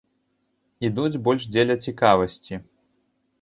Ідуць 0.87 1.21
больш 1.27 1.45
дзеля 1.57 1.75
цікавасці. 1.89 2.53